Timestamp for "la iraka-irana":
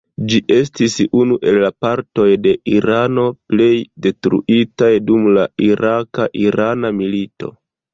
5.41-6.97